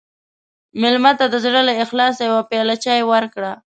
[0.81, 3.51] مېلمه ته د زړه له اخلاصه یوه پیاله چای ورکړه.